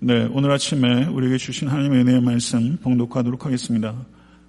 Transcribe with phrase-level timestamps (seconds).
[0.00, 4.06] 네, 오늘 아침에 우리에게 주신 하나님의 은혜의 말씀 봉독하도록 하겠습니다.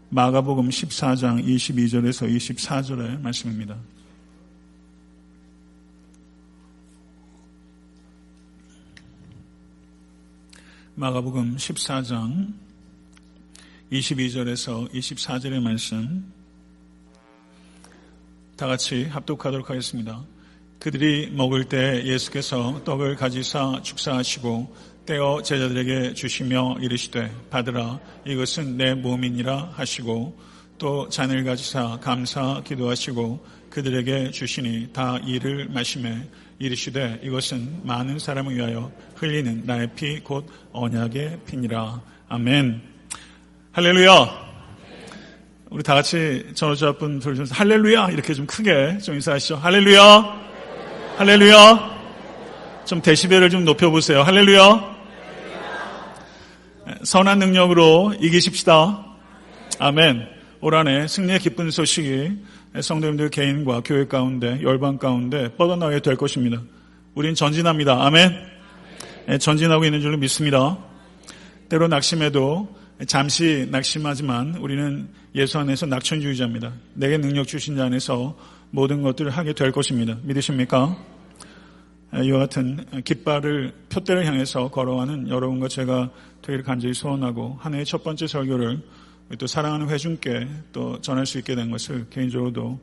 [0.10, 3.76] 마가복음 14장 22절에서 24절의 말씀입니다.
[10.94, 12.54] 마가복음 14장
[13.92, 16.32] 22절에서 24절의 말씀
[18.56, 20.24] 다 같이 합독하도록 하겠습니다.
[20.78, 29.72] 그들이 먹을 때 예수께서 떡을 가지사 축사하시고 떼어 제자들에게 주시며 이르시되 받으라 이것은 내 몸이니라
[29.74, 30.38] 하시고
[30.78, 38.92] 또 잔을 가지사 감사 기도하시고 그들에게 주시니 다 이를 마심에 이르시되 이것은 많은 사람을 위하여
[39.16, 42.80] 흘리는 나의 피 곧 언약의 피니라 아멘
[43.72, 44.50] 할렐루야
[45.72, 49.56] 우리 다 같이 전호자분 들으셔서 할렐루야 이렇게 좀 크게 좀 인사하시죠.
[49.56, 50.40] 할렐루야.
[51.18, 52.00] 할렐루야.
[52.86, 54.24] 좀 데시벨을 좀 높여보세요.
[54.24, 54.99] 할렐루야.
[57.04, 59.06] 선한 능력으로 이기십시다.
[59.80, 60.28] 아멘.
[60.62, 62.32] 올 한해 승리의 기쁜 소식이
[62.82, 66.62] 성도님들 개인과 교회 가운데 열방 가운데 뻗어나게 될 것입니다.
[67.16, 68.06] 우린 전진합니다.
[68.06, 68.34] 아멘.
[69.40, 70.78] 전진하고 있는 줄로 믿습니다.
[71.70, 72.76] 때로 낙심해도
[73.08, 76.74] 잠시 낙심하지만 우리는 예수 안에서 낙천주의자입니다.
[76.96, 78.38] 내게 능력 주신 자 안에서
[78.72, 80.18] 모든 것들을 하게 될 것입니다.
[80.24, 80.98] 믿으십니까?
[82.14, 86.10] 이와 같은 깃발을 표대를 향해서 걸어가는 여러분과 제가
[86.42, 88.82] 되기를 간절히 소원하고 한 해의 첫 번째 설교를
[89.38, 92.80] 또 사랑하는 회중께 또 전할 수 있게 된 것을 개인적으로도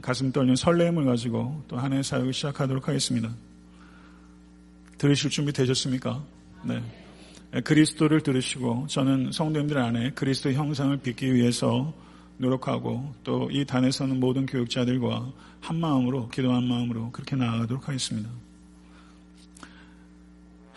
[0.00, 3.34] 가슴 떨리는 설레임을 가지고 또 한해 사역을 시작하도록 하겠습니다.
[4.98, 6.22] 들으실 준비 되셨습니까?
[6.62, 6.80] 네.
[7.64, 11.92] 그리스도를 들으시고 저는 성도님들 안에 그리스도 형상을 빚기 위해서
[12.36, 18.30] 노력하고 또 이 단에서는 모든 교육자들과 한 마음으로 기도한 마음으로 그렇게 나아가도록 하겠습니다.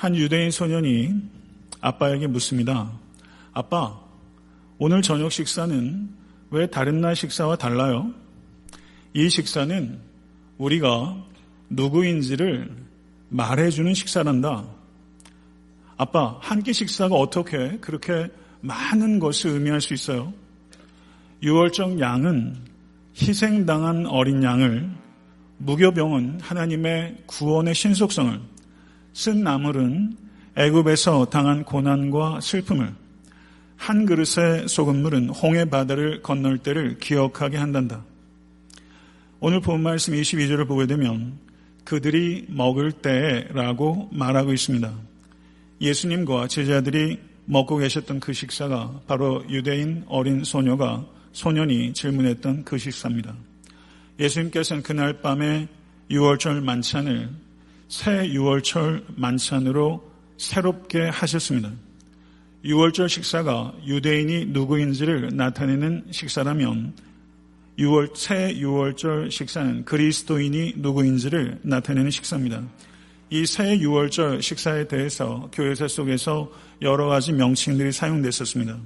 [0.03, 1.13] 한 유대인 소년이
[1.79, 2.91] 아빠에게 묻습니다.
[3.53, 3.97] 아빠,
[4.77, 6.09] 오늘 저녁 식사는
[6.51, 8.11] 왜 다른 날 식사와 달라요?
[9.13, 9.97] 이 식사는
[10.58, 11.15] 우리가
[11.69, 12.69] 누구인지를
[13.30, 14.65] 말해주는 식사란다.
[15.95, 18.27] 아빠, 한 끼 식사가 어떻게 그렇게
[18.59, 20.33] 많은 것을 의미할 수 있어요?
[21.42, 22.58] 유월적 양은
[23.21, 24.89] 희생당한 어린 양을,
[25.59, 28.52] 무교병은 하나님의 구원의 신속성을,
[29.13, 30.17] 쓴 나물은
[30.55, 32.93] 애굽에서 당한 고난과 슬픔을,
[33.77, 38.03] 한 그릇의 소금물은 홍해 바다를 건널 때를 기억하게 한단다.
[39.39, 41.37] 오늘 본 말씀 22절을 보게 되면
[41.83, 44.93] 그들이 먹을 때라고 말하고 있습니다.
[45.81, 53.35] 예수님과 제자들이 먹고 계셨던 그 식사가 바로 유대인 어린 소녀가 소년이 질문했던 그 식사입니다.
[54.19, 55.67] 예수님께서는 그날 밤에
[56.09, 57.30] 6월절 만찬을
[57.93, 60.04] 새 6월절 만찬으로
[60.37, 61.70] 새롭게 하셨습니다.
[62.65, 66.95] 6월절 식사가 유대인이 누구인지를 나타내는 식사라면
[67.77, 72.64] 6월, 새 6월절 식사는 그리스도인이 누구인지를 나타내는 식사입니다.
[73.30, 78.80] 이 새 6월절 식사에 대해서 교회사 속에서 여러 가지 명칭들이 사용됐었습니다.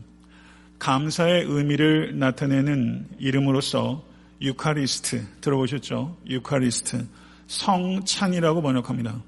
[0.80, 4.04] 감사의 의미를 나타내는 이름으로서
[4.42, 6.18] 유카리스트 들어보셨죠?
[6.28, 7.08] 유카리스트
[7.48, 9.22] 성찬이라고 번역합니다.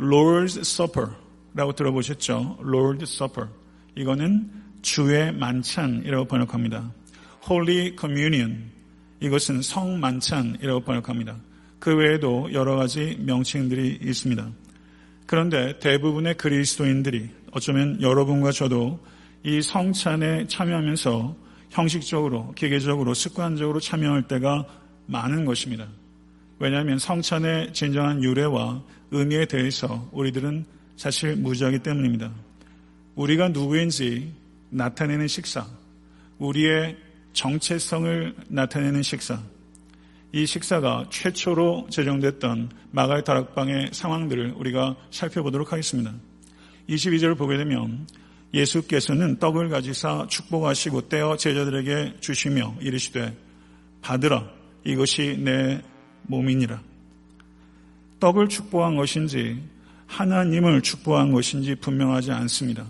[0.00, 2.58] Lord's Supper라고 들어보셨죠?
[2.62, 3.48] Lord's Supper
[3.96, 4.50] 이거는
[4.82, 6.92] 주의 만찬이라고 번역합니다.
[7.48, 8.70] Holy Communion
[9.20, 11.36] 이것은 성만찬이라고 번역합니다.
[11.78, 14.50] 그 외에도 여러 가지 명칭들이 있습니다.
[15.26, 19.00] 그런데 대부분의 그리스도인들이 어쩌면 여러분과 저도
[19.44, 21.36] 이 성찬에 참여하면서
[21.70, 24.66] 형식적으로, 기계적으로, 습관적으로 참여할 때가
[25.06, 25.86] 많은 것입니다.
[26.58, 30.64] 왜냐하면 성찬의 진정한 유래와 의미에 대해서 우리들은
[30.96, 32.32] 사실 무지하기 때문입니다.
[33.14, 34.32] 우리가 누구인지
[34.70, 35.66] 나타내는 식사,
[36.38, 36.96] 우리의
[37.32, 39.40] 정체성을 나타내는 식사,
[40.32, 46.12] 이 식사가 최초로 제정됐던 마가의 다락방의 상황들을 우리가 살펴보도록 하겠습니다.
[46.88, 48.06] 22절을 보게 되면
[48.52, 53.36] 예수께서는 떡을 가지사 축복하시고 떼어 제자들에게 주시며 이르시되
[54.02, 54.50] 받으라
[54.84, 55.82] 이것이 내
[56.22, 56.80] 몸이니라.
[58.20, 59.62] 떡을 축복한 것인지
[60.06, 62.84] 하나님을 축복한 것인지 분명하지 않습니다.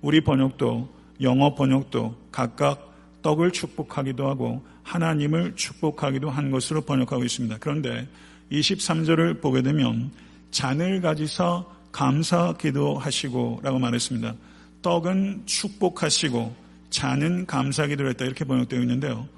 [0.00, 0.88] 우리 번역도
[1.20, 2.92] 영어 번역도 각각
[3.22, 7.58] 떡을 축복하기도 하고 하나님을 축복하기도 한 것으로 번역하고 있습니다.
[7.60, 8.08] 그런데
[8.50, 10.10] 23절을 보게 되면
[10.50, 14.34] 잔을 가지사 감사 기도하시고 라고 말했습니다.
[14.82, 16.54] 떡은 축복하시고
[16.90, 19.28] 잔은 감사 기도를 했다 이렇게 번역되어 있는데요.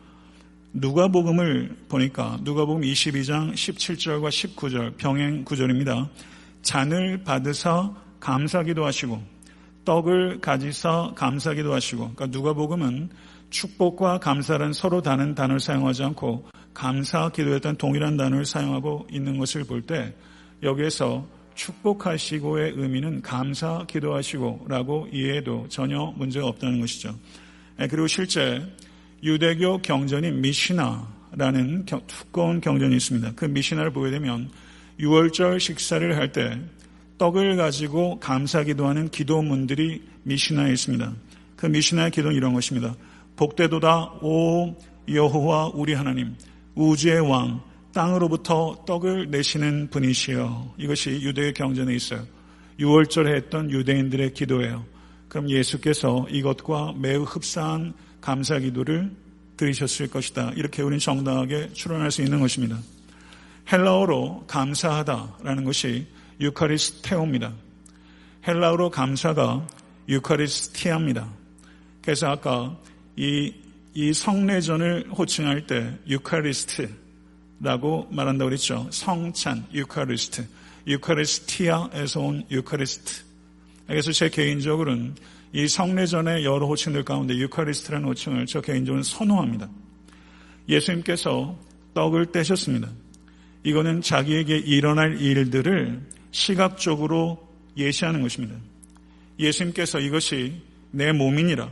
[0.77, 6.11] 누가복음을 보니까 누가복음 22장 17절과 19절 병행 구절입니다.
[6.63, 9.23] 잔을 받으사 감사 기도 하시고
[9.85, 13.11] 떡을 가지사 감사기도 하시고 그러니까 누가복음은
[13.51, 19.83] 축복과 감사는 서로 다른 단어를 사용하지 않고 감사 기도했던 동일한 단어를 사용하고 있는 것을 볼
[19.83, 20.13] 때
[20.65, 21.25] 여기에서
[21.55, 27.15] 축복하시고의 의미는 감사 기도하시고라고 이해해도 전혀 문제가 없다는 것이죠.
[27.79, 28.67] 예, 그리고 실제
[29.25, 33.33] 유대교 경전인 미시나라는 두꺼운 경전이 있습니다.
[33.35, 34.51] 그 미시나를 보게 되면
[35.01, 36.61] 6월절 식사를 할 때
[37.19, 41.13] 떡을 가지고 감사 기도하는 기도문들이 미시나에 있습니다.
[41.57, 42.95] 그 미시나의 기도는 이런 것입니다.
[43.37, 44.77] 복되도다 오
[45.09, 46.35] 여호와 우리 하나님
[46.75, 47.63] 우주의 왕
[47.93, 52.27] 땅으로부터 떡을 내시는 분이시여 이것이 유대의 경전에 있어요.
[52.81, 54.85] 6월절에 했던 유대인들의 기도예요.
[55.29, 57.95] 그럼 예수께서 이것과 매우 흡사한
[58.25, 59.11] 감사 기도를
[59.59, 60.53] 드리셨을 것이다.
[60.57, 62.79] 이렇게 우리는 정당하게 추론할 수 있는 것입니다.
[63.71, 66.07] 헬라어로 감사하다라는 것이
[66.41, 67.53] εὐχαριστέω입니다.
[68.49, 69.69] 헬라어로 감사가
[70.09, 71.31] εὐχαριστία입니다.
[72.01, 72.75] 그래서 아까
[73.15, 73.53] 이,
[73.93, 78.89] 이 성례전을 호칭할 때 Eucharist라고 말한다고 그랬죠.
[78.91, 80.47] 성찬, Eucharist.
[80.87, 83.23] εὐχαριστία에서 온 Eucharist.
[83.87, 85.15] 그래서 제 개인적으로는
[85.55, 89.71] 이 성례전의 여러 호칭들 가운데 Eucharist라는 호칭을 저 개인적으로 선호합니다.
[90.69, 91.57] 예수님께서
[91.95, 92.91] 떡을 떼셨습니다.
[93.63, 96.01] 이거는 자기에게 일어날 일들을
[96.33, 98.57] 시각적으로 예시하는 것입니다.
[99.39, 100.61] 예수님께서 이것이
[100.91, 101.71] 내 몸이니라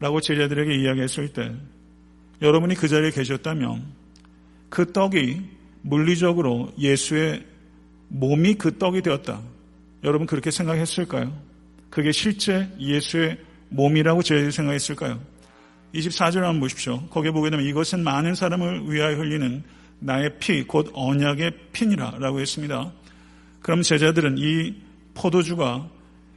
[0.00, 1.54] 라고 제자들에게 이야기했을 때
[2.42, 3.86] 여러분이 그 자리에 계셨다면
[4.68, 5.40] 그 떡이
[5.80, 7.42] 물리적으로 예수의
[8.08, 9.40] 몸이 그 떡이 되었다.
[10.04, 11.47] 여러분 그렇게 생각했을까요?
[11.90, 13.38] 그게 실제 예수의
[13.70, 15.20] 몸이라고 제자들이 생각했을까요?
[15.94, 17.06] 24절 한번 보십시오.
[17.08, 19.62] 거기에 보게 되면 이것은 많은 사람을 위하여 흘리는
[20.00, 22.92] 나의 피, 곧 언약의 피니라 라고 했습니다.
[23.62, 24.74] 그럼 제자들은 이
[25.14, 25.88] 포도주가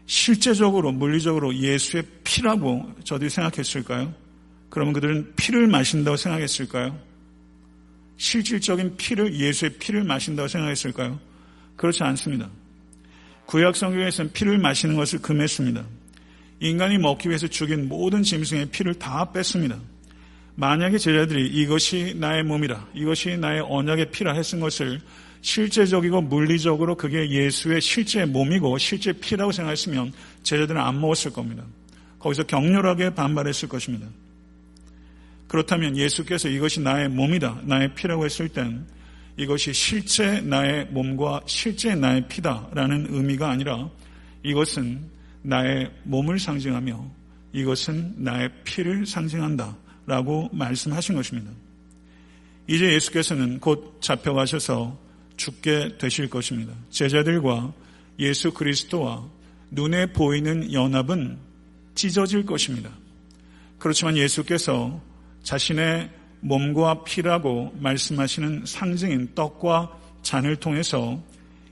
[0.05, 4.13] 실제적으로, 물리적으로 예수의 피라고 저들이 생각했을까요?
[4.69, 6.97] 그러면 그들은 피를 마신다고 생각했을까요?
[8.17, 11.19] 실질적인 피를, 예수의 피를 마신다고 생각했을까요?
[11.75, 12.49] 그렇지 않습니다.
[13.51, 15.83] 구약 성경에서는 피를 마시는 것을 금했습니다.
[16.61, 19.77] 인간이 먹기 위해서 죽인 모든 짐승의 피를 다 뺐습니다.
[20.55, 25.01] 만약에 제자들이 이것이 나의 몸이라, 이것이 나의 언약의 피라 했은 것을
[25.41, 30.13] 실제적이고 물리적으로 그게 예수의 실제 몸이고 실제 피라고 생각했으면
[30.43, 31.65] 제자들은 안 먹었을 겁니다.
[32.19, 34.07] 거기서 격렬하게 반발했을 것입니다.
[35.49, 38.85] 그렇다면 예수께서 이것이 나의 몸이다, 나의 피라고 했을 땐
[39.37, 43.89] 이것이 실제 나의 몸과 실제 나의 피다라는 의미가 아니라
[44.43, 45.01] 이것은
[45.41, 47.05] 나의 몸을 상징하며
[47.53, 49.77] 이것은 나의 피를 상징한다.
[50.05, 51.51] 라고 말씀하신 것입니다.
[52.67, 54.97] 이제 예수께서는 곧 잡혀가셔서
[55.37, 56.73] 죽게 되실 것입니다.
[56.89, 57.73] 제자들과
[58.19, 59.27] 예수 그리스도와
[59.69, 61.37] 눈에 보이는 연합은
[61.95, 62.89] 찢어질 것입니다.
[63.79, 65.01] 그렇지만 예수께서
[65.43, 66.09] 자신의
[66.41, 71.21] 몸과 피라고 말씀하시는 상징인 떡과 잔을 통해서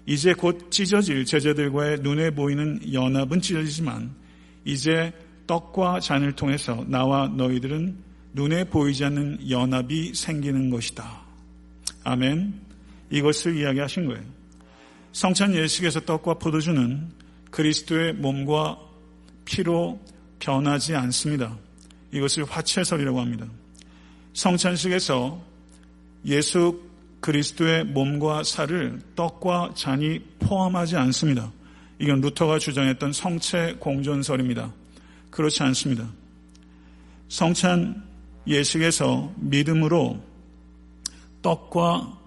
[0.06, 4.12] 이제 곧 찢어질 제자들과의 눈에 보이는 연합은 찢어지지만
[4.66, 5.13] 이제
[5.45, 7.98] 떡과 잔을 통해서 나와 너희들은
[8.33, 11.22] 눈에 보이지 않는 연합이 생기는 것이다.
[12.04, 12.54] 아멘.
[13.10, 14.24] 이것을 이야기하신 거예요.
[15.12, 17.10] 성찬 예식에서 떡과 포도주는
[17.50, 18.77] 그리스도의 몸과
[19.45, 20.00] 피로
[20.39, 21.58] 변하지 않습니다.
[22.12, 23.48] 이것을 화채설이라고 합니다.
[24.39, 25.41] 성찬식에서
[26.25, 26.81] 예수
[27.19, 31.51] 그리스도의 몸과 살을 떡과 잔이 포함하지 않습니다.
[32.00, 34.72] 이건 루터가 주장했던 성체 공존설입니다.
[35.29, 36.08] 그렇지 않습니다.
[37.27, 38.01] 성찬
[38.48, 40.24] 예식에서 믿음으로
[41.41, 42.17] 떡과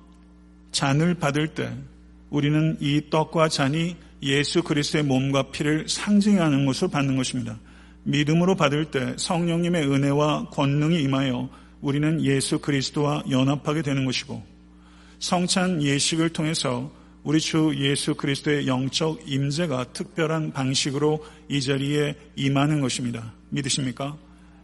[0.71, 1.75] 잔을 받을 때
[2.28, 7.59] 우리는 이 떡과 잔이 예수 그리스도의 몸과 피를 상징하는 것으로 받는 것입니다.
[8.04, 14.43] 믿음으로 받을 때 성령님의 은혜와 권능이 임하여 우리는 예수 그리스도와 연합하게 되는 것이고
[15.19, 16.91] 성찬 예식을 통해서
[17.25, 23.33] 우리 주 예수 그리스도의 영적 임재가 특별한 방식으로 이 자리에 임하는 것입니다.
[23.51, 24.17] 믿으십니까?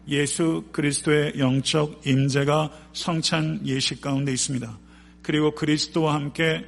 [0.08, 4.78] 예수 그리스도의 영적 임재가 성찬 예식 가운데 있습니다.
[5.22, 6.64] 그리고 그리스도와 함께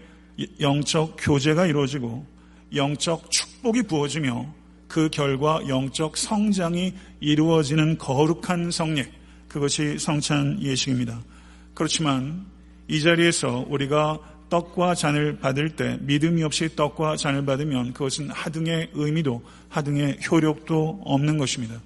[0.61, 2.27] 영적 교제가 이루어지고
[2.75, 4.55] 영적 축복이 부어지며
[4.87, 9.11] 그 결과 영적 성장이 이루어지는 거룩한 성례
[9.51, 11.21] 그것이 성찬 예식입니다.
[11.75, 12.47] 그렇지만
[12.89, 19.43] 이 자리에서 우리가 떡과 잔을 받을 때 믿음이 없이 떡과 잔을 받으면 그것은 하등의 의미도
[19.69, 21.81] 하등의 효력도 없는 것입니다.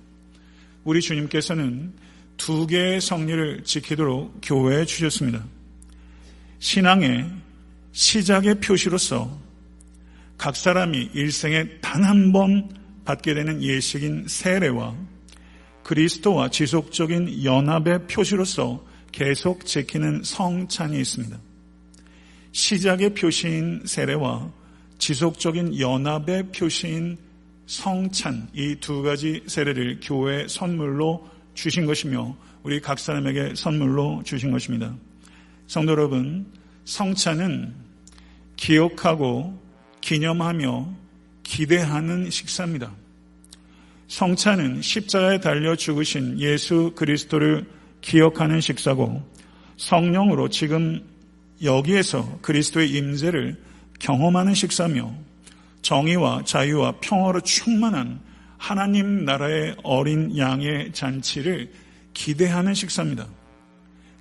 [0.84, 1.92] 우리 주님께서는
[2.36, 5.44] 두 개의 성리를 지키도록 교회에 주셨습니다.
[6.58, 7.30] 신앙의
[7.92, 9.38] 시작의 표시로서
[10.36, 12.68] 각 사람이 일생에 단 한 번
[13.04, 14.94] 받게 되는 예식인 세례와
[15.84, 21.38] 그리스도와 지속적인 연합의 표시로서 계속 지키는 성찬이 있습니다.
[22.50, 24.50] 시작의 표시인 세례와
[24.98, 27.18] 지속적인 연합의 표시인
[27.66, 34.94] 성찬 이 두 가지 세례를 교회 선물로 주신 것이며 우리 각 사람에게 선물로 주신 것입니다.
[35.66, 36.46] 성도 여러분,
[36.84, 37.74] 성찬은
[38.56, 39.62] 기억하고
[40.00, 40.88] 기념하며
[41.42, 43.03] 기대하는 식사입니다.
[44.14, 47.66] 성찬은 십자가에 달려 죽으신 예수 그리스도를
[48.00, 49.20] 기억하는 식사고
[49.76, 51.04] 성령으로 지금
[51.64, 53.60] 여기에서 그리스도의 임재를
[53.98, 55.12] 경험하는 식사며
[55.82, 58.20] 정의와 자유와 평화로 충만한
[58.56, 61.72] 하나님 나라의 어린 양의 잔치를
[62.12, 63.26] 기대하는 식사입니다.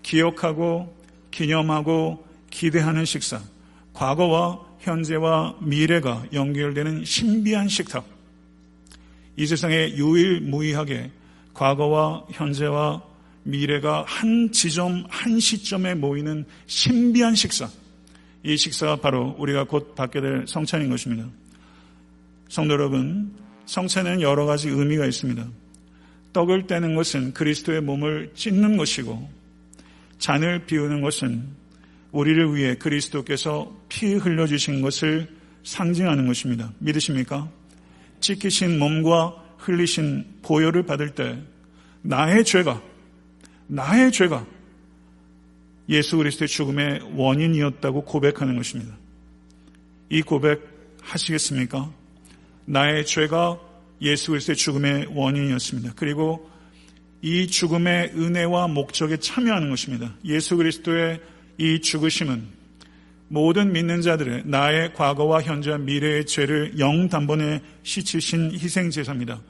[0.02, 0.92] 기억하고
[1.30, 3.40] 기념하고 기대하는 식사.
[3.94, 8.13] 과거와 현재와 미래가 연결되는 신비한 식탁.
[9.36, 11.12] 이 세상에 유일무이하게
[11.54, 13.04] 과거와 현재와
[13.44, 17.70] 미래가 한 지점, 한 시점에 모이는 신비한 식사.
[18.44, 21.30] 이 식사가 바로 우리가 곧 받게 될 성찬인 것입니다.
[22.50, 23.34] 성도 여러분,
[23.66, 25.48] 성찬에는 여러 가지 의미가 있습니다.
[26.34, 29.30] 떡을 떼는 것은 그리스도의 몸을 찢는 것이고,
[30.18, 31.48] 잔을 비우는 것은
[32.12, 35.28] 우리를 위해 그리스도께서 피 흘려주신 것을
[35.64, 36.72] 상징하는 것입니다.
[36.80, 37.50] 믿으십니까?
[38.24, 41.44] 찢기신 몸과 흘리신 보혈을 받을 때
[42.02, 42.82] 나의 죄가
[43.68, 44.46] 나의 죄가
[45.90, 48.96] 예수 그리스도의 죽음의 원인이었다고 고백하는 것입니다.
[50.10, 50.62] 이 고백
[51.02, 51.92] 하시겠습니까?
[52.66, 53.60] 나의 죄가
[54.02, 55.94] 예수 그리스도의 죽음의 원인이었습니다.
[55.98, 56.50] 그리고
[57.22, 60.14] 이 죽음의 은혜와 목적에 참여하는 것입니다.
[60.24, 61.20] 예수 그리스도의
[61.58, 62.63] 이 죽으심은
[63.28, 69.42] 모든 믿는 자들의 나의 과거와 현재와 미래의 죄를 영 단번에 씻으신 희생제사입니다.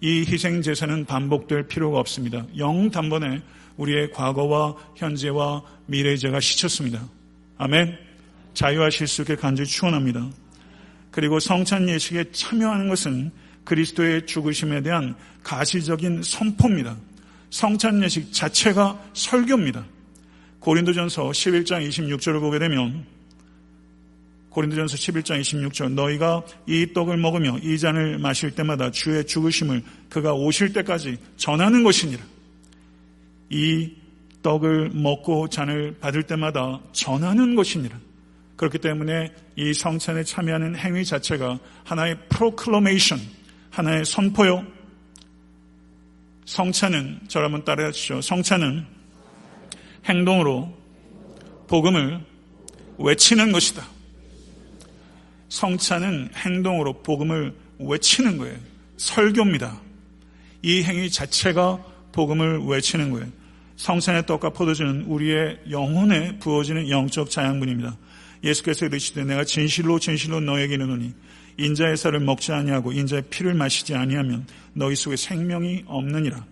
[0.00, 2.46] 이 희생제사는 반복될 필요가 없습니다.
[2.58, 3.42] 영 단번에
[3.76, 7.08] 우리의 과거와 현재와 미래의 죄가 씻혔습니다.
[7.58, 7.96] 아멘.
[8.54, 10.28] 자유하실 수 있게 간절히 축원합니다.
[11.10, 13.30] 그리고 성찬 예식에 참여하는 것은
[13.64, 16.96] 그리스도의 죽으심에 대한 가시적인 선포입니다.
[17.50, 19.84] 성찬 예식 자체가 설교입니다.
[20.58, 23.04] 고린도전서 11장 26절을 보게 되면
[24.52, 30.72] 고린도전서 11장 26절 너희가 이 떡을 먹으며 이 잔을 마실 때마다 주의 죽으심을 그가 오실
[30.72, 32.22] 때까지 전하는 것이니라.
[33.50, 33.92] 이
[34.42, 37.98] 떡을 먹고 잔을 받을 때마다 전하는 것이니라.
[38.56, 43.18] 그렇기 때문에 이 성찬에 참여하는 행위 자체가 하나의 프로클로메이션,
[43.70, 44.64] 하나의 선포요.
[46.44, 48.20] 성찬은 저를 한번 따라해 주시죠.
[48.20, 48.84] 성찬은
[50.04, 50.76] 행동으로
[51.68, 52.20] 복음을
[52.98, 53.91] 외치는 것이다.
[55.52, 58.56] 성찬은 행동으로 복음을 외치는 거예요.
[58.96, 59.82] 설교입니다.
[60.62, 63.26] 이 행위 자체가 복음을 외치는 거예요.
[63.76, 67.98] 성찬의 떡과 포도주는 우리의 영혼에 부어지는 영적 자양분입니다.
[68.42, 71.12] 예수께서 이르시되 내가 진실로 진실로 너에게 이르노니
[71.58, 76.46] 인자의 살을 먹지 아니하고 인자의 피를 마시지 아니하면 너희 속에 생명이 없느니라.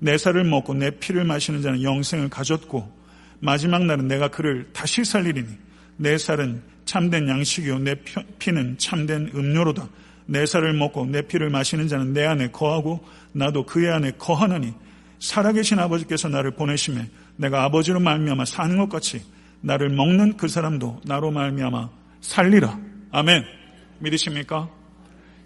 [0.00, 2.90] 내 살을 먹고 내 피를 마시는 자는 영생을 가졌고
[3.38, 5.48] 마지막 날은 내가 그를 다시 살리리니
[5.96, 7.96] 내 살은 참된 양식이요 내
[8.38, 9.88] 피는 참된 음료로다.
[10.26, 14.72] 내 살을 먹고 내 피를 마시는 자는 내 안에 거하고 나도 그의 안에 거하느니
[15.18, 19.22] 살아계신 아버지께서 나를 보내심에 내가 아버지로 말미암아 사는 것 같이
[19.60, 22.78] 나를 먹는 그 사람도 나로 말미암아 살리라.
[23.10, 23.44] 아멘.
[24.00, 24.68] 믿으십니까?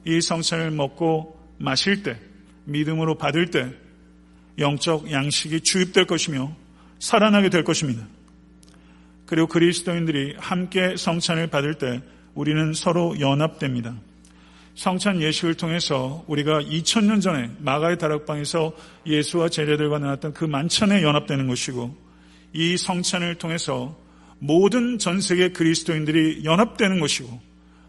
[0.06, 2.18] 이 성찬을 먹고 마실 때
[2.64, 3.72] 믿음으로 받을 때
[4.58, 6.54] 영적 양식이 주입될 것이며
[6.98, 8.06] 살아나게 될 것입니다.
[9.26, 12.00] 그리고 그리스도인들이 함께 성찬을 받을 때
[12.34, 13.94] 우리는 서로 연합됩니다.
[14.76, 18.72] 성찬 예식을 통해서 우리가 2000년 전에 마가의 다락방에서
[19.06, 21.96] 예수와 제자들과 나눴던 그 만찬에 연합되는 것이고
[22.52, 23.96] 이 성찬을 통해서
[24.38, 27.40] 모든 전 세계 그리스도인들이 연합되는 것이고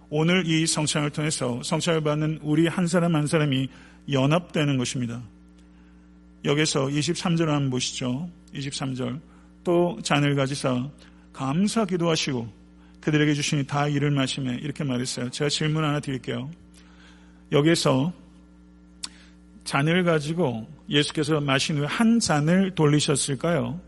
[0.09, 3.67] 오늘 이 성찬을 통해서 성찬을 받는 우리 한 사람 한 사람이
[4.09, 5.21] 연합되는 것입니다.
[6.45, 8.29] 여기서 23절 한번 보시죠.
[8.55, 9.19] 23절.
[9.65, 10.89] 또 잔을 가지사
[11.37, 12.47] 감사 기도하시고
[12.99, 15.29] 그들에게 주시니 다 이를 마시며 이렇게 말했어요.
[15.29, 16.49] 제가 질문 하나 드릴게요.
[17.51, 18.11] 여기에서
[19.63, 23.79] 잔을 가지고 예수께서 마신 후에 한 잔을 돌리셨을까요?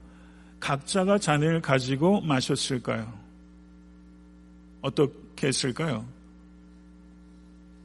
[0.60, 3.12] 각자가 잔을 가지고 마셨을까요?
[4.82, 6.06] 어떻게 했을까요?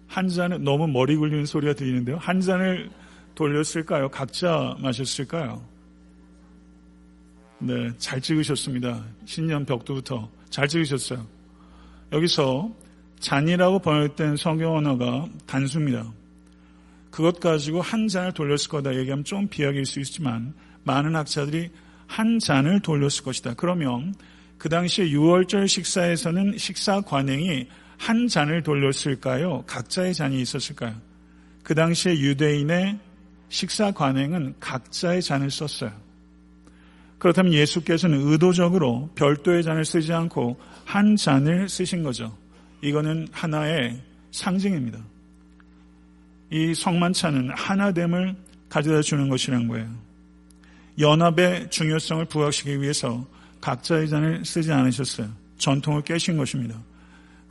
[0.09, 2.19] 한 잔을 너무 머리 굴리는 소리가 들리는데요.
[2.19, 2.91] 한 잔을
[3.35, 4.11] 돌렸을까요?
[4.11, 5.74] 각자 마셨을까요?
[7.67, 9.03] 네, 잘 찍으셨습니다.
[9.25, 11.27] 신년 벽두부터 잘 찍으셨어요.
[12.13, 12.71] 여기서
[13.21, 16.13] 잔이라고 번역된 성경 언어가 단수입니다.
[17.11, 20.53] 그것 가지고 한 잔을 돌렸을 거다 얘기하면 좀 비약일 수 있지만
[20.83, 21.71] 많은 학자들이
[22.07, 23.55] 한 잔을 돌렸을 것이다.
[23.55, 24.15] 그러면
[24.59, 27.67] 그 당시에 6월절 식사에서는 식사 관행이
[27.97, 29.65] 한 잔을 돌렸을까요?
[29.67, 30.95] 각자의 잔이 있었을까요?
[31.63, 32.99] 그 당시에 유대인의
[33.49, 36.04] 식사 관행은 각자의 잔을 썼어요.
[37.25, 42.37] 그렇다면 예수께서는 의도적으로 별도의 잔을 쓰지 않고 한 잔을 쓰신 거죠.
[42.83, 43.99] 이거는 하나의
[44.31, 44.99] 상징입니다.
[46.51, 48.37] 이 성만찬은 하나됨을
[48.69, 49.89] 가져다 주는 것이라는 거예요.
[50.99, 53.27] 연합의 중요성을 부각시키기 위해서
[53.63, 55.31] 각자의 잔을 쓰지 않으셨어요.
[55.57, 56.79] 전통을 깨신 것입니다.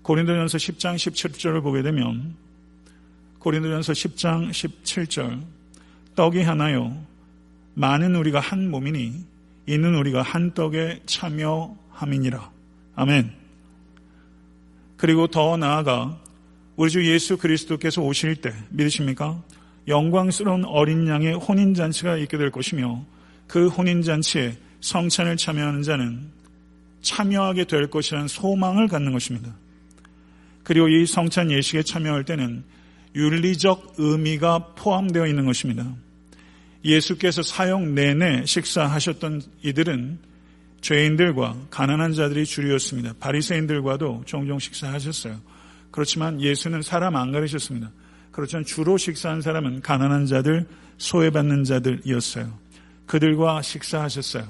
[0.03, 2.35] 고린도전서 10장 17절을 보게 되면
[3.39, 5.41] 고린도전서 10장 17절
[6.13, 6.95] 떡이 하나요
[7.73, 9.32] 많은 우리가 한 몸이니
[9.67, 12.51] 있는 우리가 한 떡에 참여함이니라.
[12.95, 13.31] 아멘.
[14.97, 16.19] 그리고 더 나아가
[16.75, 19.41] 우리 주 예수 그리스도께서 오실 때 믿으십니까?
[19.87, 23.03] 영광스러운 어린 양의 혼인잔치가 있게 될 것이며
[23.47, 26.31] 그 혼인잔치에 성찬을 참여하는 자는
[27.01, 29.53] 참여하게 될 것이라는 소망을 갖는 것입니다.
[30.63, 32.63] 그리고 이 성찬 예식에 참여할 때는
[33.15, 35.85] 윤리적 의미가 포함되어 있는 것입니다.
[36.83, 40.19] 예수께서 사역 내내 식사하셨던 이들은
[40.81, 43.13] 죄인들과 가난한 자들이 주류였습니다.
[43.19, 45.39] 바리새인들과도 종종 식사하셨어요.
[45.91, 47.91] 그렇지만 예수는 사람 안 가르셨습니다.
[48.31, 52.51] 그렇지만 주로 식사한 사람은 가난한 자들, 소외받는 자들이었어요.
[53.05, 54.45] 그들과 식사하셨어요.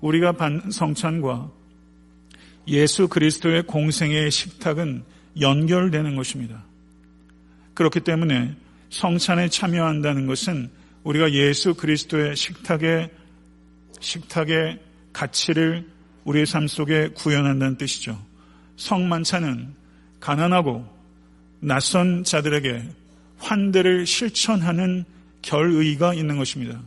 [0.00, 1.50] 우리가 반 성찬과
[2.68, 5.04] 예수 그리스도의 공생의 식탁은
[5.40, 6.64] 연결되는 것입니다.
[7.74, 8.54] 그렇기 때문에
[8.90, 10.70] 성찬에 참여한다는 것은
[11.06, 13.10] 우리가 예수 그리스도의 식탁의
[14.00, 14.80] 식탁의
[15.12, 15.86] 가치를
[16.24, 18.20] 우리의 삶 속에 구현한다는 뜻이죠.
[18.76, 19.72] 성만찬은
[20.18, 20.84] 가난하고
[21.60, 22.82] 낯선 자들에게
[23.38, 25.04] 환대를 실천하는
[25.42, 26.80] 결의가 있는 것입니다.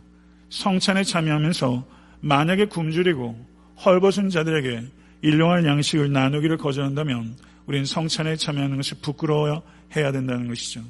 [0.49, 1.88] 성찬에 참여하면서
[2.19, 3.45] 만약에 굶주리고
[3.86, 4.84] 헐벗은 자들에게
[5.21, 9.62] 일용할 양식을 나누기를 거절한다면 우리는 성찬에 참여하는 것을 부끄러워야
[9.95, 10.84] 해야 된다는 것이죠.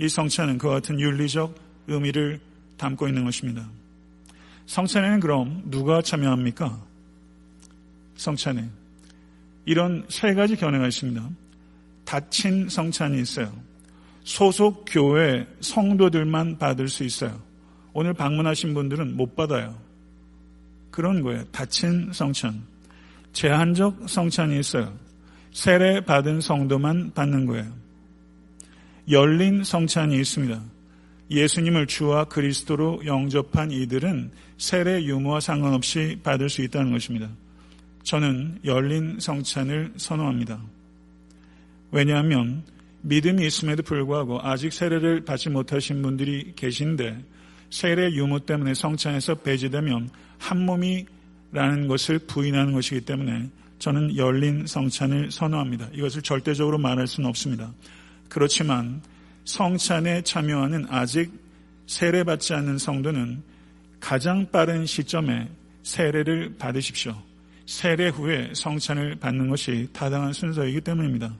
[0.00, 1.54] 이 성찬은 그와 같은 윤리적
[1.86, 2.40] 의미를
[2.76, 3.68] 담고 있는 것입니다.
[4.66, 6.80] 성찬에는 그럼 누가 참여합니까?
[8.16, 8.68] 성찬에
[9.64, 11.28] 이런 세 가지 견해가 있습니다.
[12.04, 13.52] 닫힌 성찬이 있어요.
[14.24, 17.40] 소속 교회 성도들만 받을 수 있어요.
[17.92, 19.78] 오늘 방문하신 분들은 못 받아요.
[20.90, 21.44] 그런 거예요.
[21.46, 22.62] 닫힌 성찬.
[23.32, 24.92] 제한적 성찬이 있어요.
[25.52, 27.72] 세례 받은 성도만 받는 거예요.
[29.10, 30.62] 열린 성찬이 있습니다.
[31.32, 37.28] 예수님을 주와 그리스도로 영접한 이들은 세례 유무와 상관없이 받을 수 있다는 것입니다.
[38.02, 40.60] 저는 열린 성찬을 선호합니다.
[41.90, 42.62] 왜냐하면
[43.02, 47.24] 믿음이 있음에도 불구하고 아직 세례를 받지 못하신 분들이 계신데
[47.70, 55.88] 세례 유무 때문에 성찬에서 배제되면 한 몸이라는 것을 부인하는 것이기 때문에 저는 열린 성찬을 선호합니다.
[55.92, 57.72] 이것을 절대적으로 말할 수는 없습니다.
[58.28, 59.02] 그렇지만
[59.44, 61.32] 성찬에 참여하는 아직
[61.86, 63.42] 세례받지 않는 성도는
[64.00, 65.48] 가장 빠른 시점에
[65.82, 67.16] 세례를 받으십시오.
[67.66, 71.34] 세례 후에 성찬을 받는 것이 타당한 순서이기 때문입니다.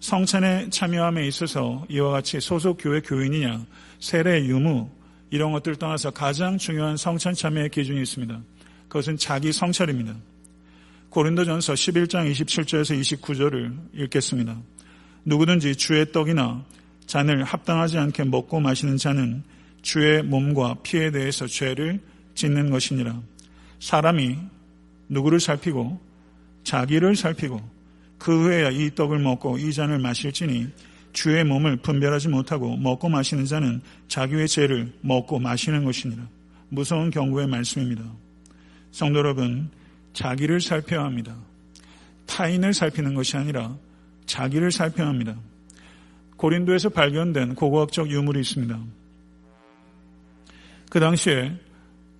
[0.00, 3.64] 성찬에 참여함에 있어서 이와 같이 소속 교회 교인이냐,
[4.00, 4.90] 세례 유무
[5.30, 8.40] 이런 것들을 떠나서 가장 중요한 성찬 참여의 기준이 있습니다.
[8.88, 10.14] 그것은 자기 성찰입니다.
[11.08, 14.58] 고린도전서 11장 27절에서 29절을 읽겠습니다.
[15.24, 16.64] 누구든지 주의 떡이나
[17.12, 19.42] 잔을 합당하지 않게 먹고 마시는 자는
[19.82, 22.00] 주의 몸과 피에 대해서 죄를
[22.34, 23.20] 짓는 것이니라.
[23.80, 24.38] 사람이
[25.10, 26.00] 누구를 살피고
[26.64, 27.60] 자기를 살피고
[28.16, 30.68] 그 후에야 이 떡을 먹고 이 잔을 마실지니
[31.12, 36.26] 주의 몸을 분별하지 못하고 먹고 마시는 자는 자기의 죄를 먹고 마시는 것이니라.
[36.70, 38.04] 무서운 경고의 말씀입니다.
[38.90, 39.68] 성도 여러분,
[40.14, 41.36] 자기를 살펴야 합니다.
[42.24, 43.76] 타인을 살피는 것이 아니라
[44.24, 45.36] 자기를 살펴야 합니다.
[46.42, 48.76] 고린도에서 발견된 고고학적 유물이 있습니다.
[50.90, 51.52] 그 당시에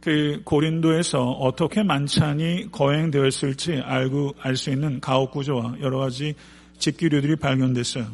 [0.00, 6.36] 그 고린도에서 어떻게 만찬이 거행되었을지 알고 알 수 있는 가옥 구조와 여러 가지
[6.78, 8.06] 집기류들이 발견됐어요.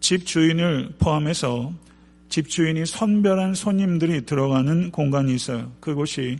[0.00, 1.74] 집 주인을 포함해서
[2.30, 5.70] 집 주인이 선별한 손님들이 들어가는 공간이 있어요.
[5.80, 6.38] 그곳이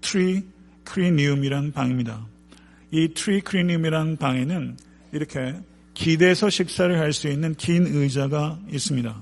[0.00, 2.26] triclinium이라는 방입니다.
[2.90, 4.78] 이 triclinium이라는 방에는
[5.12, 5.56] 이렇게
[6.00, 9.14] 기대서 식사를 할 수 있는 긴 의자가 있습니다.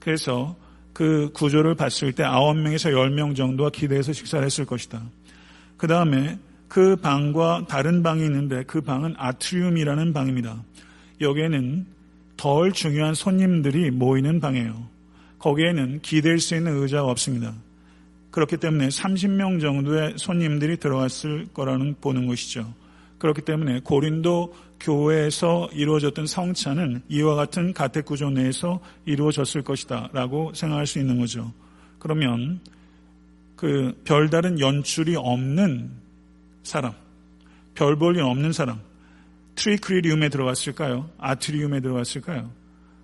[0.00, 0.56] 그래서
[0.94, 5.02] 그 구조를 봤을 때 9명에서 10명 정도가 기대서 식사를 했을 것이다.
[5.76, 10.64] 그 다음에 그 방과 다른 방이 있는데 그 방은 아트리움이라는 방입니다.
[11.20, 11.84] 여기에는
[12.38, 14.88] 덜 중요한 손님들이 모이는 방이에요.
[15.38, 17.52] 거기에는 기댈 수 있는 의자가 없습니다.
[18.30, 22.72] 그렇기 때문에 30명 정도의 손님들이 들어왔을 거라는 보는 것이죠.
[23.18, 30.86] 그렇기 때문에 고린도 교회에서 이루어졌던 성찬은 이와 같은 가택 구조 내에서 이루어졌을 것이다 라고 생각할
[30.86, 31.52] 수 있는 거죠.
[31.98, 32.60] 그러면
[33.56, 35.90] 그 별다른 연출이 없는
[36.62, 36.92] 사람,
[37.74, 38.80] 별 볼일 없는 사람,
[39.54, 41.08] 트리크리움에 들어갔을까요?
[41.18, 42.50] 아트리움에 들어갔을까요?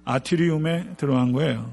[0.05, 1.73] 아트리움에 들어간 거예요.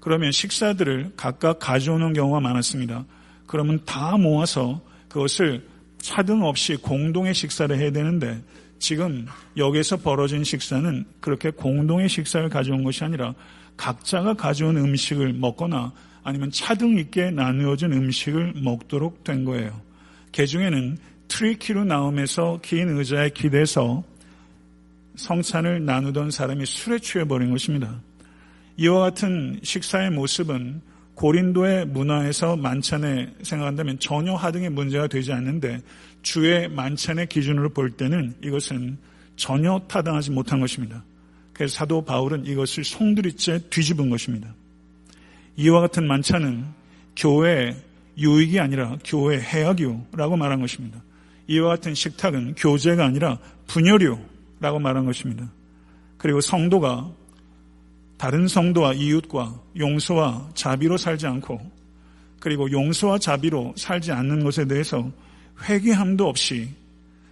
[0.00, 3.06] 그러면 식사들을 각각 가져오는 경우가 많았습니다.
[3.46, 5.66] 그러면 다 모아서 그것을
[6.06, 8.40] 차등 없이 공동의 식사를 해야 되는데
[8.78, 13.34] 지금 여기서 벌어진 식사는 그렇게 공동의 식사를 가져온 것이 아니라
[13.76, 15.92] 각자가 가져온 음식을 먹거나
[16.22, 19.80] 아니면 차등 있게 나누어진 음식을 먹도록 된 거예요.
[20.30, 24.04] 개 중에는 트리키로 나오면서 긴 의자에 기대서
[25.16, 28.00] 성찬을 나누던 사람이 술에 취해버린 것입니다.
[28.76, 30.82] 이와 같은 식사의 모습은
[31.16, 35.80] 고린도의 문화에서 만찬에 생각한다면 전혀 하등의 문제가 되지 않는데
[36.22, 38.98] 주의 만찬의 기준으로 볼 때는 이것은
[39.34, 41.04] 전혀 타당하지 못한 것입니다.
[41.54, 44.54] 그래서 사도 바울은 이것을 송두리째 뒤집은 것입니다.
[45.56, 46.64] 이와 같은 만찬은
[47.16, 47.76] 교회의
[48.18, 51.02] 유익이 아니라 교회의 해악이요라고 말한 것입니다.
[51.46, 55.50] 이와 같은 식탁은 교제가 아니라 분열이요라고 말한 것입니다.
[56.18, 57.10] 그리고 성도가
[58.18, 61.60] 다른 성도와 이웃과 용서와 자비로 살지 않고
[62.40, 65.10] 그리고 용서와 자비로 살지 않는 것에 대해서
[65.62, 66.70] 회개함도 없이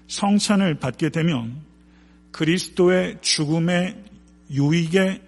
[0.09, 1.63] 성찬을 받게 되면
[2.33, 3.97] 그리스도의 죽음의
[4.51, 5.23] 유익에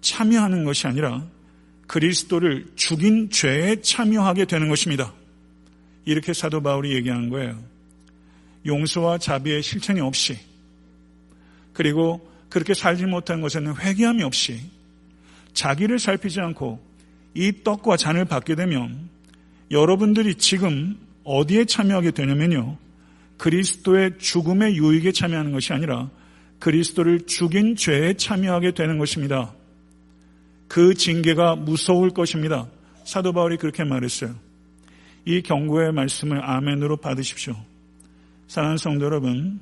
[0.00, 1.26] 참여하는 것이 아니라
[1.86, 5.12] 그리스도를 죽인 죄에 참여하게 되는 것입니다.
[6.04, 7.62] 이렇게 사도 바울이 얘기하는 거예요.
[8.66, 10.38] 용서와 자비의 실천이 없이
[11.72, 14.60] 그리고 그렇게 살지 못한 것에는 회개함이 없이
[15.54, 16.80] 자기를 살피지 않고
[17.34, 19.08] 이 떡과 잔을 받게 되면
[19.70, 22.76] 여러분들이 지금 어디에 참여하게 되냐면요.
[23.38, 26.10] 그리스도의 죽음의 유익에 참여하는 것이 아니라
[26.58, 29.52] 그리스도를 죽인 죄에 참여하게 되는 것입니다.
[30.68, 32.66] 그 징계가 무서울 것입니다.
[33.04, 34.34] 사도 바울이 그렇게 말했어요.
[35.24, 37.56] 이 경고의 말씀을 아멘으로 받으십시오.
[38.46, 39.60] 사랑하는 성도 여러분,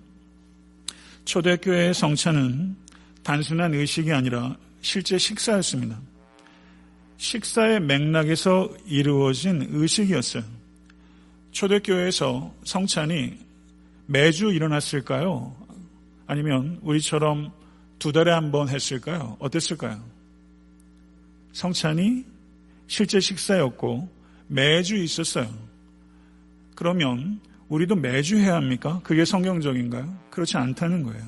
[1.25, 2.77] 초대교회의 성찬은
[3.23, 6.01] 단순한 의식이 아니라 실제 식사였습니다.
[7.17, 10.43] 식사의 맥락에서 이루어진 의식이었어요.
[11.53, 13.39] 초대교회에서 성찬이
[14.07, 15.55] 매주 일어났을까요?
[16.27, 17.53] 아니면 우리처럼
[17.99, 19.37] 두 달에 한 번 했을까요?
[19.41, 20.03] 어땠을까요?
[21.53, 22.25] 성찬이
[22.87, 24.09] 실제 식사였고
[24.47, 25.49] 매주 있었어요.
[26.75, 29.01] 그러면 우리도 매주 해야 합니까?
[29.05, 30.17] 그게 성경적인가요?
[30.31, 31.23] 그렇지 않다는 거예요.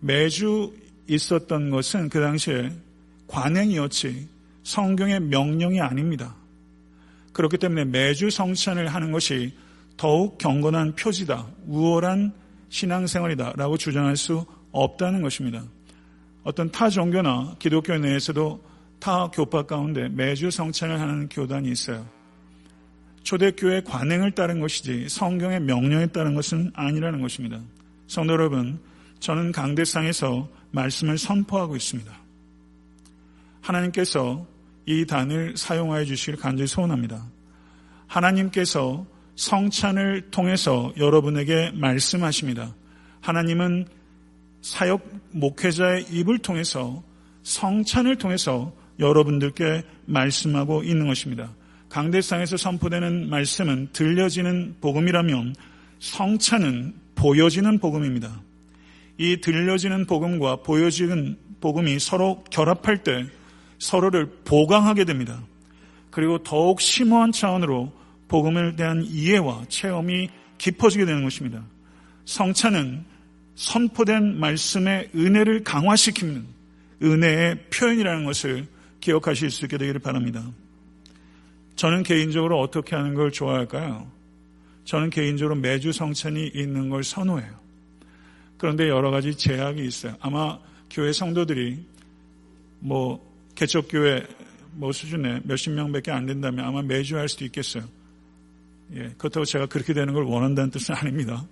[0.00, 0.72] 매주
[1.14, 2.72] 있었던 것은 그 당시에
[3.26, 4.28] 관행이었지
[4.62, 6.36] 성경의 명령이 아닙니다.
[7.32, 9.54] 그렇기 때문에 매주 성찬을 하는 것이
[9.96, 12.32] 더욱 경건한 표지다, 우월한
[12.68, 15.62] 신앙생활이다 라고 주장할 수 없다는 것입니다.
[16.44, 18.62] 어떤 타 종교나 기독교 내에서도
[18.98, 22.06] 타 교파 가운데 매주 성찬을 하는 교단이 있어요.
[23.22, 27.60] 초대교회 관행을 따른 것이지 성경의 명령에 따른 것은 아니라는 것입니다.
[28.08, 28.80] 성도 여러분,
[29.20, 32.12] 저는 강대상에서 말씀을 선포하고 있습니다.
[33.60, 34.46] 하나님께서
[34.86, 37.24] 이 단을 사용하여 주시길 간절히 소원합니다.
[38.08, 39.06] 하나님께서
[39.36, 42.74] 성찬을 통해서 여러분에게 말씀하십니다.
[43.20, 43.86] 하나님은
[44.60, 47.02] 사역 목회자의 입을 통해서
[47.42, 51.54] 성찬을 통해서 여러분들께 말씀하고 있는 것입니다.
[51.88, 55.54] 강대상에서 선포되는 말씀은 들려지는 복음이라면
[55.98, 58.40] 성찬은 보여지는 복음입니다.
[59.22, 63.24] 이 들려지는 복음과 보여지는 복음이 서로 결합할 때
[63.78, 65.40] 서로를 보강하게 됩니다.
[66.10, 67.92] 그리고 더욱 심오한 차원으로
[68.26, 71.64] 복음에 대한 이해와 체험이 깊어지게 되는 것입니다.
[72.24, 73.04] 성찬은
[73.54, 76.44] 선포된 말씀의 은혜를 강화시키는
[77.00, 78.66] 은혜의 표현이라는 것을
[78.98, 80.44] 기억하실 수 있게 되기를 바랍니다.
[81.76, 84.10] 저는 개인적으로 어떻게 하는 걸 좋아할까요?
[84.84, 87.61] 저는 개인적으로 매주 성찬이 있는 걸 선호해요.
[88.62, 90.14] 그런데 여러 가지 제약이 있어요.
[90.20, 90.56] 아마
[90.88, 91.84] 교회 성도들이
[92.78, 93.20] 뭐
[93.56, 94.24] 개척교회
[94.74, 97.82] 뭐 수준에 몇십 명밖에 안 된다면 아마 매주 할 수도 있겠어요.
[98.94, 101.44] 예, 그렇다고 제가 그렇게 되는 걸 원한다는 뜻은 아닙니다.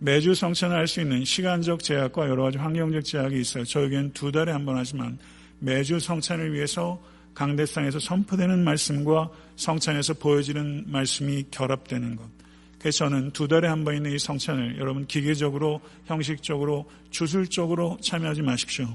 [0.00, 3.62] 매주 성찬을 할수 있는 시간적 제약과 여러 가지 환경적 제약이 있어요.
[3.62, 5.16] 저에겐 두 달에 한 번 하지만
[5.60, 7.00] 매주 성찬을 위해서
[7.34, 12.37] 강대상에서 선포되는 말씀과 성찬에서 보여지는 말씀이 결합되는 것.
[12.78, 18.86] 그래서 저는 두 달에 한 번 있는 이 성찬을 여러분 기계적으로 형식적으로 주술적으로 참여하지 마십시오.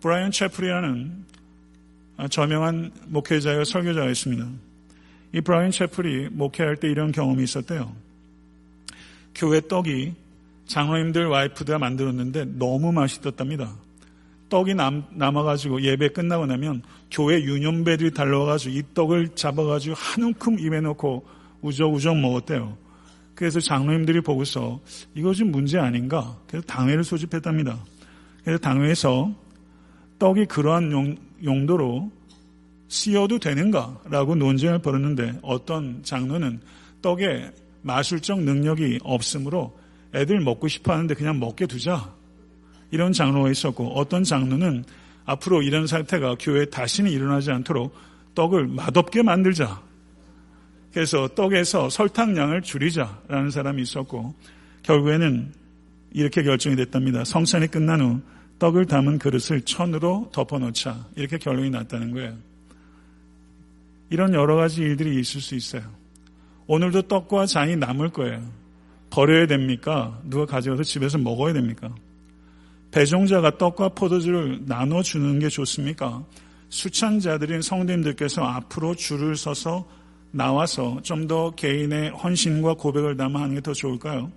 [0.00, 1.24] 브라이언 채플이라는
[2.30, 4.48] 저명한 목회자여 설교자였습니다.
[5.32, 7.94] 이 브라이언 채플이 목회할 때 이런 경험이 있었대요.
[9.34, 10.14] 교회 떡이
[10.66, 13.74] 장로님들 와이프가 만들었는데 너무 맛있었답니다.
[14.48, 20.80] 떡이 남, 남아가지고 예배 끝나고 나면 교회 유년배들이 달려와가지고 이 떡을 잡아가지고 한 움큼 입에
[20.80, 21.26] 넣고
[21.62, 22.76] 우적우적 먹었대요.
[23.34, 24.80] 그래서 장로님들이 보고서
[25.14, 26.36] 이거 좀 문제 아닌가?
[26.48, 27.78] 그래서 당회를 소집했답니다.
[28.42, 29.32] 그래서 당회에서
[30.18, 32.10] 떡이 그러한 용, 용도로
[32.88, 36.60] 쓰여도 되는가라고 논쟁을 벌였는데 어떤 장로는
[37.02, 39.78] 떡에 마술적 능력이 없으므로
[40.14, 42.12] 애들 먹고 싶어 하는데 그냥 먹게 두자.
[42.90, 44.84] 이런 장로가 있었고 어떤 장로는
[45.26, 47.94] 앞으로 이런 사태가 교회에 다시는 일어나지 않도록
[48.34, 49.87] 떡을 맛없게 만들자.
[50.98, 54.34] 그래서 떡에서 설탕량을 줄이자라는 사람이 있었고
[54.82, 55.52] 결국에는
[56.10, 57.22] 이렇게 결정이 됐답니다.
[57.22, 58.20] 성찬이 끝난 후
[58.58, 61.06] 떡을 담은 그릇을 천으로 덮어놓자.
[61.14, 62.34] 이렇게 결론이 났다는 거예요.
[64.10, 65.82] 이런 여러 가지 일들이 있을 수 있어요.
[66.66, 68.42] 오늘도 떡과 잔이 남을 거예요.
[69.10, 70.20] 버려야 됩니까?
[70.24, 71.94] 누가 가져가서 집에서 먹어야 됩니까?
[72.90, 76.24] 배종자가 떡과 포도주를 나눠주는 게 좋습니까?
[76.70, 79.86] 수찬자들인 성도님들께서 앞으로 줄을 서서
[80.30, 84.30] 나와서 좀 더 개인의 헌신과 고백을 담아 하는 게 더 좋을까요?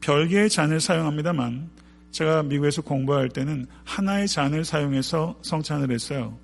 [0.00, 1.68] 별개의 잔을 사용합니다만
[2.10, 6.36] 제가 미국에서 공부할 때는 하나의 잔을 사용해서 성찬을 했어요.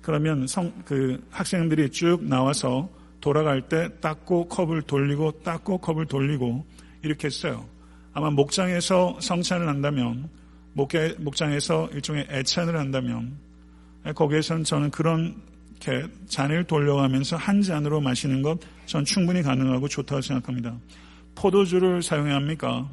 [0.00, 2.88] 그러면 성, 그 학생들이 쭉 나와서
[3.20, 6.64] 돌아갈 때 닦고 컵을 돌리고 닦고 컵을 돌리고
[7.02, 7.64] 이렇게 했어요.
[8.12, 10.28] 아마 목장에서 성찬을 한다면
[10.72, 13.36] 목장에서 일종의 애찬을 한다면
[14.14, 15.36] 거기에서는 저는 그런
[15.84, 18.58] 이렇게 잔을 돌려가면서 한 잔으로 마시는 것
[18.92, 20.76] 전 충분히 가능하고 좋다고 생각합니다.
[21.34, 22.90] 포도주를 사용해야 합니까?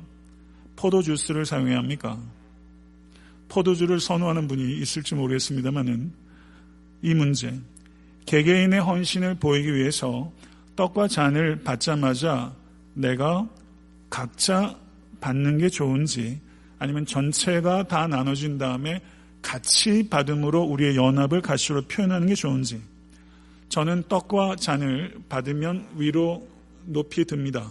[0.78, 2.18] 포도 주스를 사용해야 합니까?
[3.50, 6.14] 포도주를 선호하는 분이 있을지 모르겠습니다만은
[7.02, 7.60] 이 문제,
[8.28, 10.32] 개개인의 헌신을 보이기 위해서
[10.78, 12.56] 떡과 잔을 받자마자
[12.94, 13.46] 내가
[14.10, 14.78] 각자
[15.20, 16.40] 받는 게 좋은지
[16.78, 19.02] 아니면 전체가 다 나눠진 다음에
[19.42, 22.82] 같이 받음으로 우리의 연합을 가시로 표현하는 게 좋은지
[23.70, 26.48] 저는 떡과 잔을 받으면 위로
[26.86, 27.70] 높이 듭니다.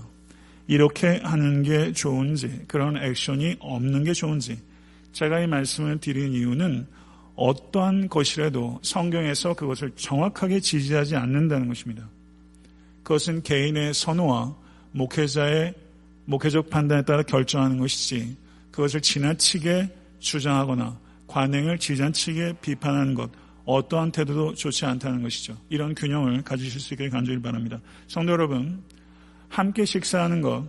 [0.68, 4.61] 이렇게 하는 게 좋은지 그런 액션이 없는 게 좋은지
[5.12, 6.87] 제가 이 말씀을 드린 이유는
[7.35, 12.09] 어떠한 것이라도 성경에서 그것을 정확하게 지지하지 않는다는 것입니다.
[13.02, 14.54] 그것은 개인의 선호와
[14.92, 15.74] 목회자의
[16.26, 18.37] 목회적 판단에 따라 결정하는 것이지
[18.70, 20.98] 그것을 지나치게 주장하거나
[21.29, 23.31] 관행을 지나치게 비판하는 것
[23.64, 25.57] 어떠한 태도도 좋지 않다는 것이죠.
[25.69, 27.79] 이런 균형을 가지실 수 있게 간절히 바랍니다.
[28.09, 28.83] 성도 여러분,
[29.49, 30.67] 함께 식사하는 것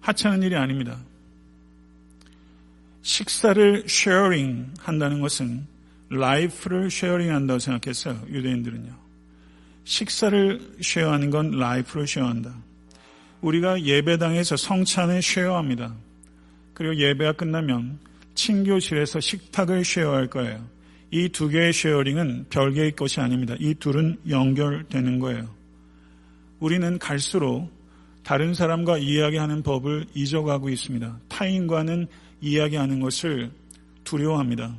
[0.00, 0.98] 하찮은 일이 아닙니다.
[3.02, 5.66] 식사를 sharing 한다는 것은
[6.10, 8.22] life를 sharing 한다고 생각했어요.
[8.28, 8.94] 유대인들은요.
[9.84, 12.54] 식사를 share하는 건 life를 share한다.
[13.40, 15.94] 우리가 예배당에서 성찬을 share합니다.
[16.78, 17.98] 그리고 예배가 끝나면
[18.36, 20.64] 친교실에서 식탁을 share할 거예요.
[21.10, 23.56] 이 두 개의 sharing은 별개의 것이 아닙니다.
[23.58, 25.48] 이 둘은 연결되는 거예요.
[26.60, 27.68] 우리는 갈수록
[28.22, 31.18] 다른 사람과 이야기하는 법을 잊어가고 있습니다.
[31.28, 32.06] 타인과는
[32.42, 33.50] 이야기하는 것을
[34.04, 34.76] 두려워합니다.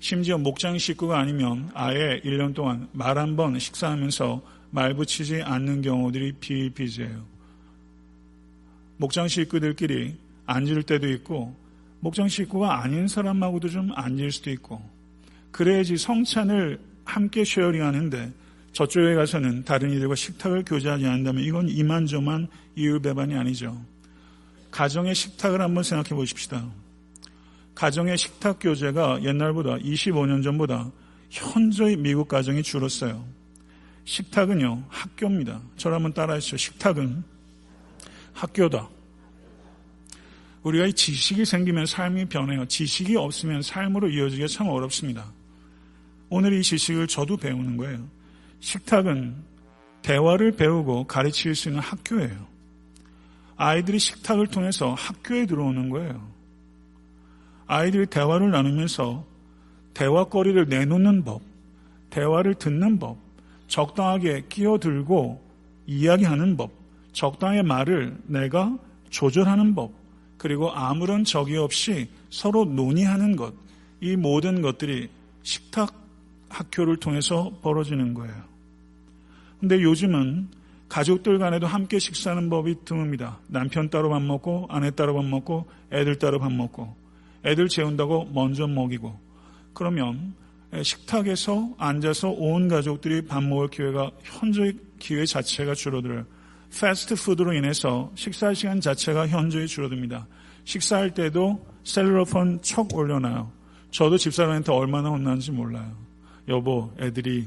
[0.00, 6.32] 심지어 목장 식구가 아니면 아예 1년 동안 말 한 번 식사하면서 말 붙이지 않는 경우들이
[6.40, 7.22] 비일비재해요.
[8.96, 10.16] 목장 식구들끼리
[10.52, 11.54] 앉을 때도 있고
[12.00, 14.82] 목장 식구가 아닌 사람하고도 좀 앉을 수도 있고
[15.50, 18.32] 그래야지 성찬을 함께 sharing 하는데
[18.72, 23.78] 저쪽에 가서는 다른 이들과 식탁을 교제하지 않는다면 이건 이만저만 이율배반이 아니죠.
[24.70, 26.66] 가정의 식탁을 한번 생각해 보십시다.
[27.74, 30.90] 가정의 식탁 교제가 옛날보다 25년 전보다
[31.30, 33.24] 현저히 미국 가정이 줄었어요.
[34.04, 35.60] 식탁은요, 학교입니다.
[35.84, 36.56] 한번 따라하시죠.
[36.56, 37.22] 식탁은
[38.32, 38.88] 학교다.
[40.62, 42.66] 우리가 이 지식이 생기면 삶이 변해요.
[42.66, 45.32] 지식이 없으면 삶으로 이어지기가 참 어렵습니다.
[46.28, 48.08] 오늘 이 지식을 저도 배우는 거예요.
[48.60, 49.34] 식탁은
[50.02, 52.46] 대화를 배우고 가르칠 수 있는 학교예요.
[53.56, 56.32] 아이들이 식탁을 통해서 학교에 들어오는 거예요.
[57.66, 59.24] 아이들이 대화를 나누면서
[59.94, 61.42] 대화거리를 내놓는 법,
[62.10, 63.18] 대화를 듣는 법,
[63.68, 65.42] 적당하게 끼어들고
[65.86, 66.70] 이야기하는 법,
[67.12, 68.76] 적당히 말을 내가
[69.10, 69.92] 조절하는 법,
[70.42, 73.54] 그리고 아무런 적이 없이 서로 논의하는 것,
[74.00, 75.08] 이 모든 것들이
[75.44, 75.94] 식탁
[76.48, 78.34] 학교를 통해서 벌어지는 거예요.
[79.60, 80.48] 근데 요즘은
[80.88, 83.36] 가족들 간에도 함께 식사하는 법이 드뭅니다.
[83.46, 86.92] 남편 따로 밥 먹고, 아내 따로 밥 먹고, 애들 따로 밥 먹고,
[87.44, 89.16] 애들 재운다고 먼저 먹이고,
[89.74, 90.34] 그러면
[90.82, 96.24] 식탁에서 앉아서 온 가족들이 밥 먹을 기회가 현저히 기회 자체가 줄어들어요.
[96.78, 100.26] 패스트푸드로 인해서 식사 시간 자체가 현저히 줄어듭니다.
[100.64, 103.50] 식사할 때도 셀러폰 척 올려놔요.
[103.90, 105.94] 저도 집사람한테 얼마나 혼나는지 몰라요.
[106.48, 107.46] 여보, 애들이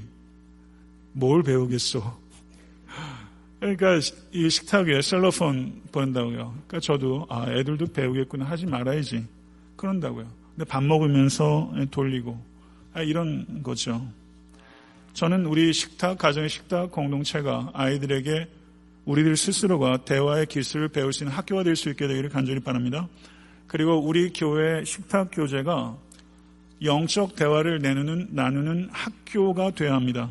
[1.11, 2.19] 뭘 배우겠어?
[3.59, 3.99] 그러니까
[4.31, 6.35] 이 식탁 위에 셀러폰 본다고요.
[6.67, 9.25] 그러니까 저도 아 애들도 배우겠구나 하지 말아야지
[9.75, 10.29] 그런다고요.
[10.55, 12.39] 근데 밥 먹으면서 돌리고
[12.93, 14.05] 아, 이런 거죠.
[15.13, 18.47] 저는 우리 식탁 가정의 식탁 공동체가 아이들에게
[19.05, 23.07] 우리들 스스로가 대화의 기술을 배울 수 있는 학교가 될 수 있게 되기를 간절히 바랍니다.
[23.67, 25.95] 그리고 우리 교회 식탁 교재가
[26.83, 30.29] 영적 대화를 내누는 나누는 학교가 되어야 합니다.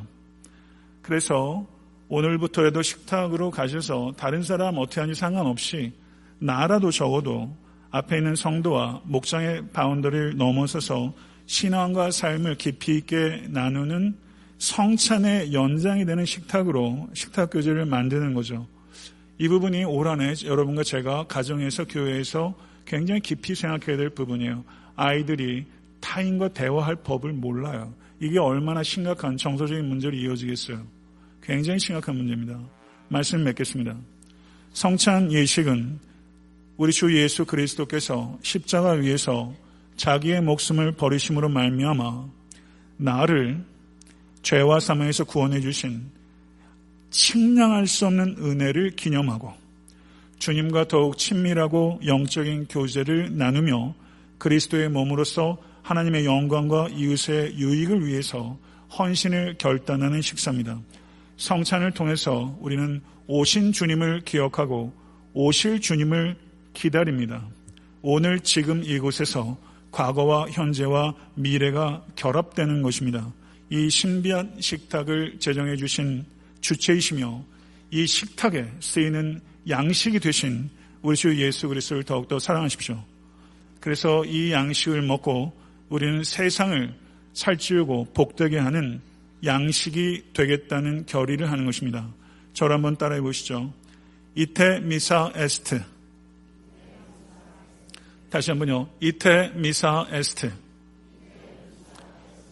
[1.03, 1.67] 그래서
[2.09, 5.93] 오늘부터라도 식탁으로 가셔서 다른 사람 어떻게 하는지 상관없이
[6.39, 7.55] 나라도 적어도
[7.91, 11.15] 앞에 있는 성도와 목장의 바운더를 넘어서서
[11.47, 14.17] 신앙과 삶을 깊이 있게 나누는
[14.59, 18.67] 성찬의 연장이 되는 식탁으로 식탁 교제를 만드는 거죠.
[19.39, 24.65] 이 부분이 올 한해 여러분과 제가 가정에서 교회에서 굉장히 깊이 생각해야 될 부분이에요.
[24.97, 25.65] 아이들이
[26.01, 27.93] 타인과 대화할 법을 몰라요.
[28.21, 30.83] 이게 얼마나 심각한 정서적인 문제로 이어지겠어요.
[31.43, 32.59] 굉장히 심각한 문제입니다.
[33.09, 33.97] 말씀 맺겠습니다.
[34.73, 35.99] 성찬 예식은
[36.77, 39.53] 우리 주 예수 그리스도께서 십자가 위에서
[39.97, 42.29] 자기의 목숨을 버리심으로 말미암아
[42.97, 43.65] 나를
[44.45, 46.03] 죄와 사망에서 구원해 주신
[47.11, 49.53] 측량할 수 없는 은혜를 기념하고
[50.39, 53.95] 주님과 더욱 친밀하고 영적인 교제를 나누며
[54.39, 58.59] 그리스도의 몸으로서 하나님의 영광과 이웃의 유익을 위해서
[58.99, 60.79] 헌신을 결단하는 식사입니다.
[61.39, 64.93] 성찬을 통해서 우리는 오신 주님을 기억하고
[65.33, 66.37] 오실 주님을
[66.75, 67.47] 기다립니다.
[68.03, 69.57] 오늘 지금 이곳에서
[69.91, 73.33] 과거와 현재와 미래가 결합되는 것입니다.
[73.71, 76.25] 이 신비한 식탁을 제정해 주신
[76.61, 77.45] 주체이시며
[77.91, 80.71] 이 식탁에 쓰이는 양식이 되신
[81.03, 83.03] 우리 주 예수 그리스도를 더욱더 사랑하십시오.
[83.81, 85.53] 그래서 이 양식을 먹고
[85.89, 86.95] 우리는 세상을
[87.35, 89.01] 살찌우고 복되게 하는
[89.45, 92.09] 양식이 되겠다는 결의를 하는 것입니다.
[92.55, 93.73] 저를 한번 따라해 보시죠.
[94.35, 95.83] Ite missa est.
[98.31, 98.89] 다시 한번요.
[99.01, 100.64] Ite missa est.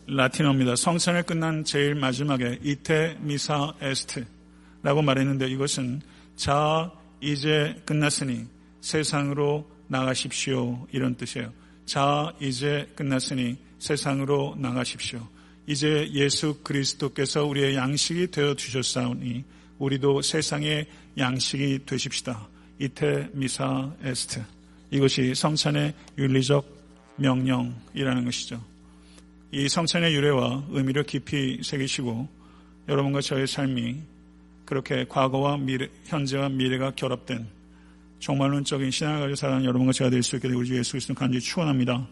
[0.07, 0.77] 라틴어입니다.
[0.77, 6.01] 성찬을 끝난 제일 마지막에 Ite missa est라고 말했는데 이것은
[6.37, 8.47] 자 이제 끝났으니
[8.81, 11.53] 세상으로 나가십시오 이런 뜻이에요.
[11.87, 15.27] 자 이제 끝났으니 세상으로 나가십시오.
[15.67, 19.45] 이제 예수 그리스도께서 우리의 양식이 되어 주셨사오니
[19.79, 20.87] 우리도 세상의
[21.19, 22.49] 양식이 되십시다.
[22.81, 24.43] 이테 미사 에스트.
[24.91, 26.67] 이것이 성찬의 윤리적
[27.17, 28.72] 명령이라는 것이죠.
[29.55, 32.27] 이 성찬의 유래와 의미를 깊이 새기시고
[32.89, 33.97] 여러분과 저의 삶이
[34.65, 37.47] 그렇게 과거와 미래, 현재와 미래가 결합된
[38.19, 42.07] 종말론적인 신앙을 가지고 살아가는 여러분과 제가 될 수 있게 되고 우리 예수 그리스도 간절히 축원합니다.